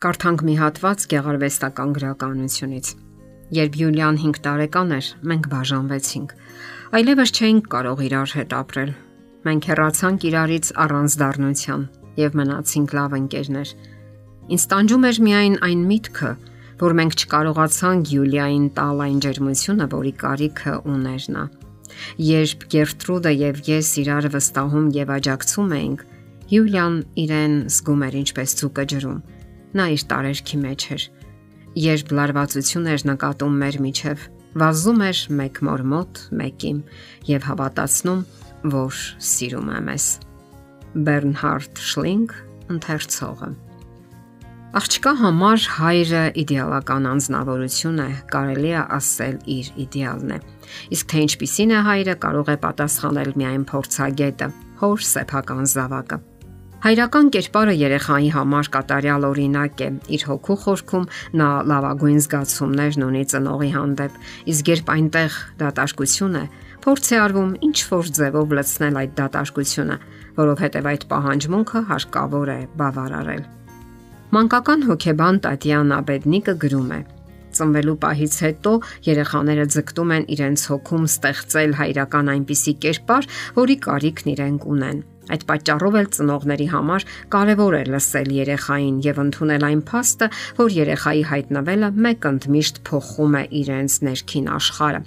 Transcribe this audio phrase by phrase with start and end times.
[0.00, 2.86] Կարդանք մի հատված գեղարվեստական գրականությունից։
[3.52, 6.30] Երբ Յուլիան 5 տարեկան էր, մենք բաժանվեցինք։
[6.96, 8.94] Այլևս չէինք կարող իրար հետ ապրել։
[9.44, 11.82] Մենք հեռացանք իրարից առանց դառնության
[12.16, 13.72] եւ մնացինք լավ ընկերներ։
[14.56, 16.30] Ինձ տանջում էր միայն այն միտքը,
[16.80, 21.44] որ մենք չկարողացանք Յուլիային տալ այն ջերմությունը, որի կարիքը ուներ նա։
[22.30, 26.08] Երբ Գերտրուդը եւ ես իրար վստահում եւ աջակցում էինք,
[26.50, 29.20] Յուլիան իրեն զգում էր ինչպես ցուկը ջրում
[29.76, 31.06] Նա իր տարերքի մեջ էր։
[31.80, 34.28] Երբ լարվածություն էր նկատում մեր միջև,
[34.58, 36.84] վազում էր մեկ մոր մոտ, մեկին
[37.30, 38.22] եւ հավատացնում,
[38.74, 40.06] որ սիրում է մեզ։
[41.06, 42.38] Բերնհարդ Շլինգ
[42.74, 43.52] ընթերցողը
[44.70, 50.38] Աղջկա համար հայրը իդեալական անznավորություն է, կարելի է ասել իր իդեալն է։
[50.94, 54.50] Իսկ թե ինչպիսին է հայրը, կարող է պատասխանել միայն փորձագետը,
[54.84, 56.20] հոր սեփական զավակը։
[56.80, 61.02] Հայրական կերպարը երեխայի համար կատարյալ օրինակ է։ Իր հոգու խորքում
[61.36, 64.16] նա լավագույն զգացումներն ունի ծնողի հանդեպ,
[64.54, 66.44] իսկ երբ այնտեղ դատարկություն է,
[66.80, 70.00] փորձ է արվում ինչ որ ձևով լցնել այդ դատարկությունը,
[70.40, 73.46] որովհետև այդ պահանջմունքը հարկավոր է բավարարել։
[74.40, 77.00] Մանկական հոգեբան Տատյանա Բեդնիկը գրում է.
[77.60, 78.74] Ծնվելու պահից հետո
[79.10, 85.96] երեխաները ձգտում են իրենց հոգում ստեղծել հայրական այնպիսի կերպար, որի կարիքն իրենք ունեն։ Այդ պատճառով
[86.00, 92.28] էլ ծնողների համար կարևոր է լսել երեխային եւ ընդունել այն փաստը, որ երեխայի հայտնվելը մեկ
[92.30, 95.02] ընդմիշտ փոխում է իրենց ներքին աշխարհը։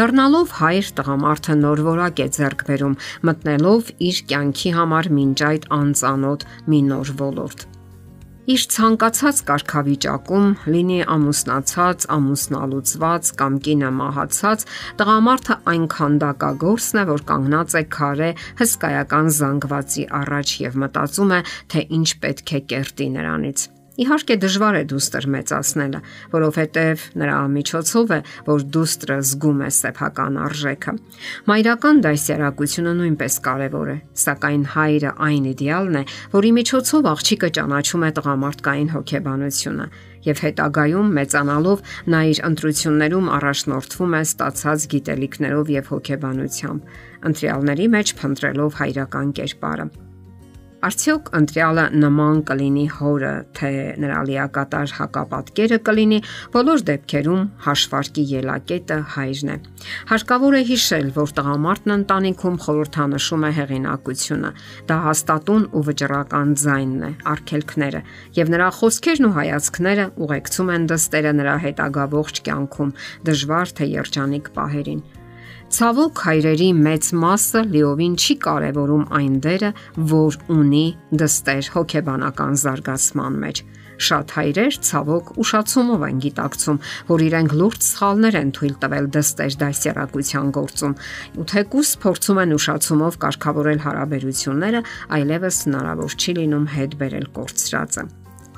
[0.00, 6.48] Դառնալով հայր տղամարդը նոր որակ է ձեռք բերում, մտնելով իր կյանքի համար մինչ այդ անծանոթ
[6.70, 7.69] մի նոր ոլորտ
[8.48, 14.64] իր ցանկացած կարգավիճակում, լինի ամուսնացած, ամուսնալուծված կամ կինը մահացած,
[15.00, 18.30] տղամարդը այնքան դակագործն է, որ կանգնած է քարե
[18.62, 21.42] հսկայական զանգվածի առաջ եւ մտածում է,
[21.74, 23.68] թե ինչ պետք է կերտի նրանից։
[24.00, 25.98] Իհարկե դժվար է դուստրը մեծացնելը,
[26.32, 30.94] որովհետև նրա միջոցով է, որ դուստրը զգում է սեփական արժեքը։
[31.50, 38.10] Մայրական դասյարակությունը նույնպես կարևոր է, սակայն հայրը այն իդեալն է, որի միջոցով աղջիկը ճանաչում է
[38.20, 39.86] տղամարդկային հոգեբանությունը
[40.20, 46.94] եւ հետագայում մեծանալով նա իր ընտրություններում առաջնորդվում է ստացած գիտելիքներով եւ հոգեբանությամբ,
[47.30, 49.90] ընտրյալների մեջ փնտրելով հայրական կերպարը։
[50.80, 53.70] Արդյոք ընտրյալը նման կլինի հորը, թե
[54.00, 56.20] նրա լիակատար հակապատկերը կլինի,
[56.54, 59.58] բոլոր դեպքերում հաշվարկի ելակետը հայրն է։
[60.12, 64.54] Հարկավոր է հիշել, որ տղամարդն ընտանիքում խորհրդանշում է հեղինակությունը։
[64.88, 68.04] Դա հաստատուն ու վճռական ձայնն է, արգելքները,
[68.40, 72.98] եւ նրա խոսքերն ու հայացքները ուղեկցում են դստերը նրա հետագա ողջ կյանքում,
[73.28, 75.08] դժվար թե երջանիկ պահերին։
[75.70, 79.68] Ցավոք հայրերի մեծ մասը լիովին չի կարևորում այն դերը,
[80.10, 80.86] որ ունի
[81.20, 83.60] դստեր հոգեբանական զարգացման մեջ։
[84.06, 86.80] Շատ հայրեր ցավոք ուշացումով են գիտակցում,
[87.12, 90.96] որ իրենք լուրջ սխալներ են թույլ տվել դստեր դասերակցության գործում,
[91.38, 94.82] ու թեկուս փորձում են ուշացումով կարգավորել հարաբերությունները,
[95.20, 98.06] այլևս հնարավոր չի լինում հետ բերել կորցրածը։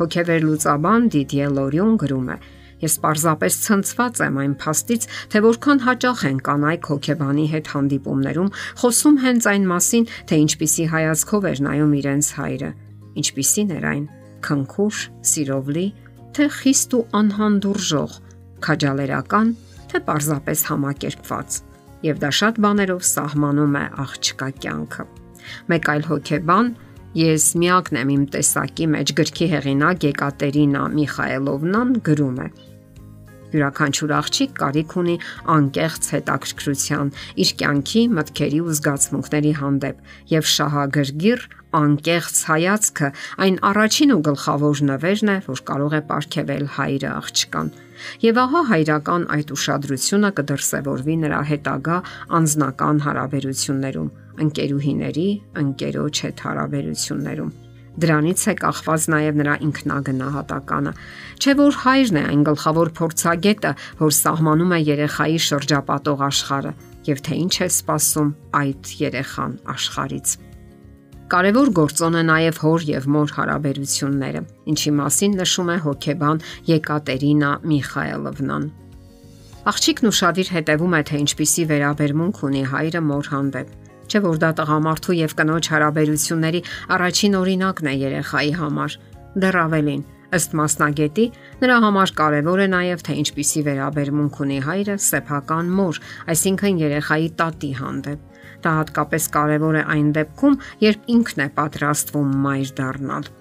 [0.00, 2.36] Հոգեվեր լուծաբան Դիդիե Լորիոն գրում է.
[2.82, 8.50] Ես պարզապես ցնցված եմ այն փաստից, թե որքան հաճախ են կանայք հոգեբանի հետ հանդիպումներում
[8.82, 12.70] խոսում հենց այն մասին, թե ինչպիսի հայացքով էր նայում իրենց հայրը,
[13.22, 14.04] ինչպիսին էր այն՝
[14.42, 14.98] քնքուշ,
[15.30, 15.86] սիրովլի,
[16.32, 18.12] թե խիստ ու անհանդուրժող,
[18.66, 19.52] քաջալերական,
[19.92, 21.58] թե պարզապես համակերպված։
[22.02, 25.04] Եվ դա շատ բաներով սահմանում է աղջկա կյանքը։
[25.70, 26.72] Մեկ այլ հոգեբան
[27.12, 32.46] Ես միակն եմ իմ տեսակի մեջ գրքի հեղինակ Եկատերինա Միխայելովնան գրում է.
[33.52, 35.16] Յուրաքանչյուր աղջիկ կարիք ունի
[35.54, 37.12] անկեղծ հետաքրքրության
[37.44, 43.08] իր կյանքի, մտքերի ու զգացմունքների հանդեպ եւ շահագրգիռ անկեղծ հայացքը
[43.44, 47.72] այն առաջին ու գլխավոր նվերն է, որ կարող է ապարգևել հայրը աղջկան։
[48.26, 51.98] Եվ ահա հայրական այդ ուշադրությունը կդրսևորվի նրա հետագա
[52.40, 54.14] անznական հարաբերություններում,
[54.46, 55.28] ընկերուհիների,
[55.64, 57.52] ընկերոջ հետ հարաբերություններում
[58.00, 60.92] Դրանից է կախված նաև նրա ինքնագնահատականը։
[61.42, 66.72] Չէ որ հայրն է այն գլխավոր փորձագետը, որ սահմանում է երեխայի շրջապատող աշխարհը
[67.10, 68.30] եւ թե ինչ է սպասում
[68.62, 70.34] այդ երեխան աշխարից։
[71.32, 74.40] Կարևոր գործոն է նաև հոր եւ մոր հարաբերությունները,
[74.72, 78.66] ինչի մասին նշում է հոկեբան Եկատերինա Միխայելովնան։
[79.72, 83.81] Աղջիկն ուշադիր հետևում է թե ինչպիսի վերաբերմունք ունի հայրը մոր հանդեպ
[84.12, 86.60] Չէ որ դա տղամարդու եւ կնոջ հարաբերությունների
[86.92, 88.96] առաջին օրինակն է երեխայի համար։
[89.40, 90.02] Դեռ ավելին,
[90.36, 91.26] ըստ մասնագետի,
[91.62, 96.00] նրա համար կարևոր է նաև թե ինչպիսի վերաբերմունք ունի հայրը սեփական մոր,
[96.34, 100.58] այսինքն երեխայի տատի հանդեպ։ Դա հատկապես կարևոր է այն դեպքում,
[100.92, 103.32] երբ ինքն է պատրաստվում մայր դառնալ։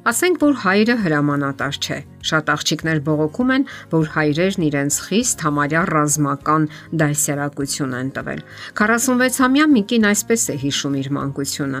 [0.00, 6.62] Ասենք որ հայրը հրամանատար չէ։ Շատ աղջիկներ բողոքում են, որ հայրերն իրենց խիստ համարյա ռազմական
[7.02, 8.40] դասերակցություն են տվել։
[8.80, 11.80] 46-ամյա Միկին այսպես է հիշում իր մանկությունը.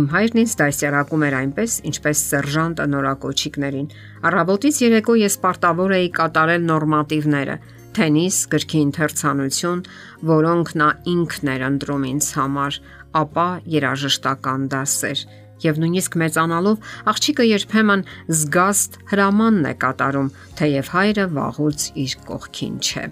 [0.00, 3.86] Իմ հայրն ինձ դասերակում էր այնպես, ինչպես սերժանտը նորակոչիկներին։
[4.30, 7.56] Առավոտից երեկո ես պարտավոր էի կատարել նորմատիվները՝
[7.90, 9.84] թենիս, գրքի ընթերցանություն,
[10.30, 12.80] որոնք նա ինքն էր ընտրում ինձ համար,
[13.20, 13.46] ապա
[13.78, 15.24] երաժշտական դասեր
[15.64, 20.30] եւ նույնիսկ մեծանալով աղջիկը երբեմն զգաստ հրամանն է կատարում,
[20.60, 23.04] թեև հայրը վաղուց իր կողքին չէ։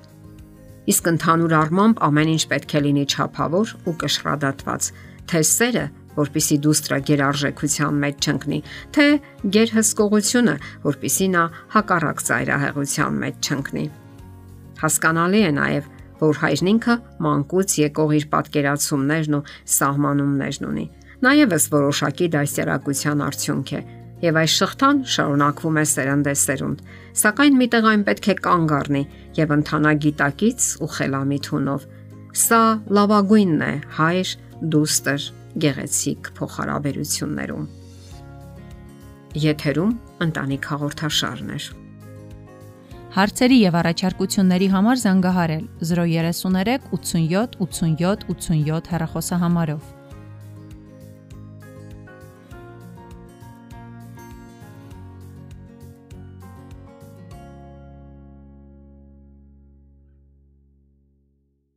[0.88, 4.90] Իսկ ընդհանուր առմամբ ամեն ինչ պետք է լինի ճափավոր ու կշռադատված,
[5.28, 5.84] թե սերը,
[6.18, 8.60] որpիսի դուստրը գերարժեքության մեջ չընկնի,
[8.96, 9.06] թե
[9.54, 10.54] գերհսկողությունը,
[10.88, 11.44] որpիսի նա
[11.76, 13.84] հակառակ ծայրահեղության մեջ չընկնի։
[14.78, 16.96] Հասկանալի է նաև, որ հայրն ինքը
[17.28, 19.44] մանկուց եկող իր պատկերացումներն ու
[19.78, 20.86] սահմանումներն ունի
[21.24, 23.80] նա եւս որոշակի դասերակցության արդյունք է
[24.22, 26.84] եւ այս շղթան շարունակվում է սերնդեսերունդ
[27.22, 29.02] սակայն միտեղ այն պետք է կանգ առնի
[29.38, 31.88] եւ ընթանա գիտակից ու խելամիտ հունով
[32.44, 32.62] սա
[32.98, 34.32] լավագույնն է հայր
[34.74, 35.26] դուստր
[35.64, 37.68] գեղեցիկ փոխհարաբերություններում
[39.48, 39.92] եթերում
[40.28, 41.60] ընտանիք հաղորդաշարն է
[43.18, 49.97] Հարցերի եւ առաջարկությունների համար զանգահարել 033 87 87 87 հեռախոսահամարով